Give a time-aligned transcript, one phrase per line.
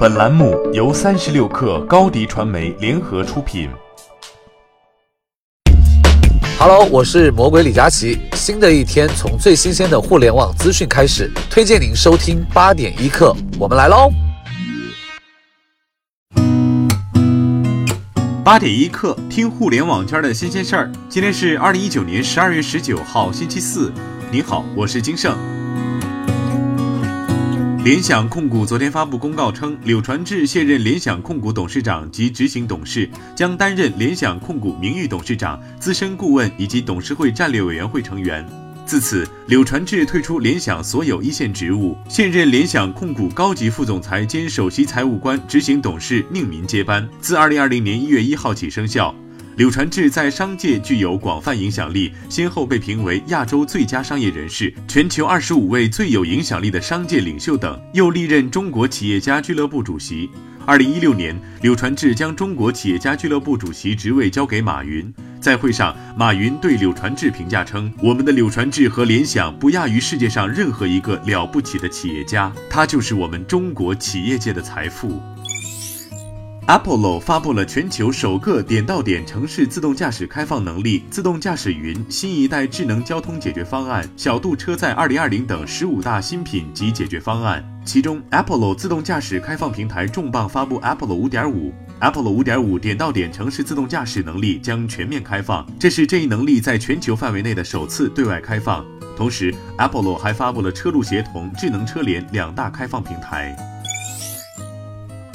[0.00, 3.68] 本栏目由三十六氪高低传媒联合出品。
[6.58, 8.18] Hello，我是魔鬼李佳琦。
[8.32, 13.36] 新的一天从最新鲜的互联网资讯开始，推荐您收听八点一刻。
[13.58, 14.10] 我们来喽！
[18.42, 20.90] 八点一刻，听互联网圈的新鲜事儿。
[21.10, 23.92] 今天是二零一九年十二月十九号，星期四。
[24.32, 25.36] 您好，我是金盛。
[27.82, 38.46] 联想控股昨天发布公告称，柳传志卸任联想控股董事长及执行董事，将担任联想控股名誉董事长、资深顾问以及董事会战略委员会成员。
[38.84, 49.14] 自此，柳传志退出联想所有一线职务，现任联想控股高级副总裁兼首席财务官、执行董事宁民接班，自二零二零年一月一号起生效。
[49.60, 60.30] 柳传志在商界具有广泛影响力，先后被评为亚洲最佳商业人士、全球二十五位最有影响力的商界领袖等，又历任中国企业家俱乐部主席。
[60.64, 65.12] 二零一六年，柳传志将中国企业家俱乐部主席职位交给马云。
[65.42, 75.20] 在会上，马云对柳传志评价称：“我们的柳传志和联想不亚于世界上任何一个了不起的企业家，他就是我们中国企业界的财富。”
[76.70, 87.68] Apollo 发布了全球首个点到点城市自动驾驶开放能力、自动驾驶云新一代智能交通解决方案、小度车载2020等十五大新品及解决方案。
[87.84, 91.72] 其中，Apollo 自动驾驶开放平台重磅发布 Apollo 5.5。
[92.00, 98.86] Apollo 5.5点到点城市自动驾驶能力将全面开放，这是这一能力在全球范围内的首次对外开放。
[99.16, 103.56] 同时，Apollo 还发布了车路协同、智能车联两大开放平台。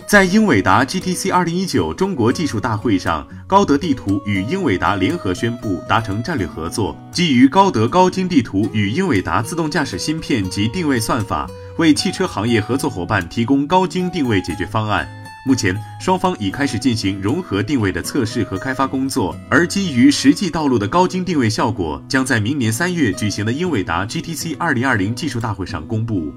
[0.08, 15.08] 在英伟达 GTC 2019中国技术大会上，高德地图与英伟达联合宣布达成战略合作，基于高德高精地图与英伟达自动驾驶芯片及定位算法，为汽车行业合作伙伴提供高精定位解决方案。
[15.47, 26.31] 目前，双方已开始进行融合定位的测试和开发工作，而基于实际道路的高精定位效果，将在明年三月举行的英伟达 GTC 2020技术大会上公布。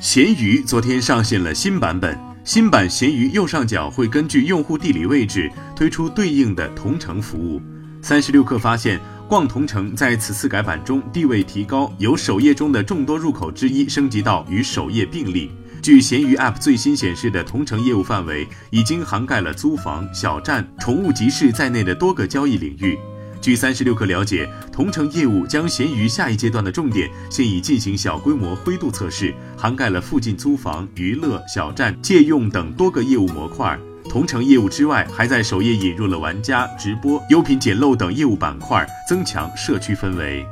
[0.00, 7.60] 闲鱼昨天上线了新版本，新版闲鱼右上角会根据用户地理位置推出对应的同城服务。
[8.00, 15.50] 三十六氪发现，逛同城在此次改版中地位提高，由首页中的众多入口之一升级到与首页并立。
[15.82, 22.98] 据闲鱼 App 最新显示的同城业务范围，已经涵盖了租房、小站、宠物集市在内的多个交易领域。
[23.40, 33.78] 据三十六氪了解，同城业务将闲鱼下一阶段的重点现已进行小规模灰度测试，涵盖了附近租房、娱乐、小站、借用等多个业务模块。
[34.10, 40.44] 同城业务之外，还在首页引入了玩家、直播、优品捡漏等业务板块，增强社区氛围。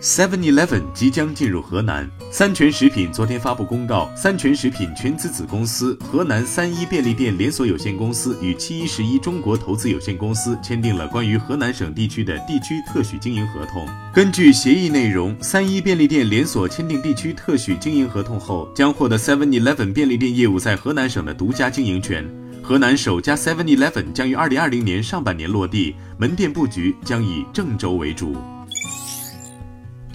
[0.00, 2.08] Seven Eleven 即将进入河南。
[2.30, 13.88] 三全食品昨天发布公告，三全食品全资子公司河南三一便利店连锁有限公司与七一十一中国投资有限公司签订了关于河南省地区的地区特许经营合同。
[14.14, 22.24] 根据协议内容，三一便利店连锁签订地区特许经营合同后，将获得 Seven Eleven 便利店业务在河南省的独家经营权。
[22.62, 28.36] 河南首家 Seven Eleven 将于二零二零年上半年落地，门店布局将以郑州为主。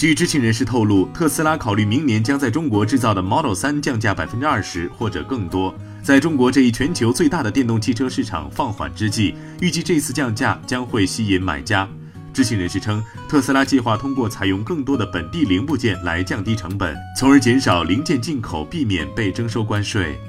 [0.04, 5.74] 据知情人士透露，特斯拉考虑明年将在中国制造的 Model 3降价百分之二十或者更多。
[6.04, 11.88] 在中国这一全球最大的电动汽车市场放缓之际，预计这次降价将会吸引买家。
[12.34, 20.20] 知情人士称，特斯拉计划通过采用更多的本地零部件来降低成本，从而减少零件进口，避免被征收关税。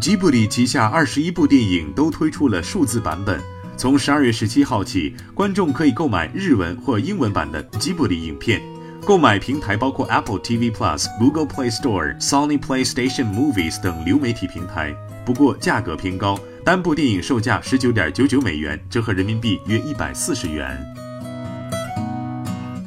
[0.00, 3.38] 吉卜力旗下二十一部电影都推出了数字版本。
[3.82, 8.62] 从十二月十七号起，观众可以购买日文或英文版的吉卜力影片。
[9.04, 14.94] 购买平台包括 Apple TV Plus、Google Play Store、Sony PlayStation Movies 等流媒体平台。
[15.24, 20.78] 不过价格偏高，单部电影售价十九点九九美元，折合人民币约一百四十元。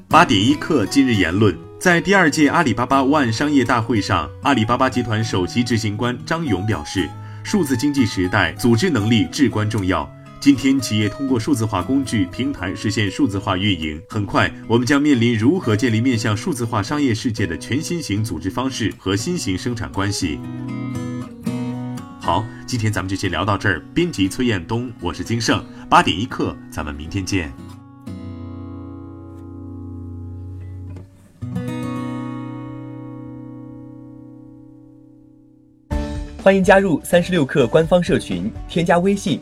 [0.08, 7.10] 八点一刻，今日言论：在第二届阿里巴巴 One 商业大会上，阿里巴巴集团首席执行官张勇表示，
[7.44, 10.10] 数字经济时代，组织能力至关重要。
[10.40, 14.00] 今天，企业通过数字化工具平台实现数字化运营。
[14.08, 20.40] 很快，我们将面临如何建立面向数字化商业世界的全新型组织方式和新型生产关系。
[22.22, 23.82] 好，今天咱们就先聊到这儿。
[23.92, 27.52] 编辑崔彦东，我是金盛，八点一刻，咱们明天见。
[36.44, 39.42] 欢迎加入三十六氪官方社群，添加微信。